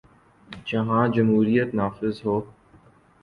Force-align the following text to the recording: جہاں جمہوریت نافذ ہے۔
جہاں 0.67 1.03
جمہوریت 1.15 1.69
نافذ 1.75 2.15
ہے۔ 2.25 2.37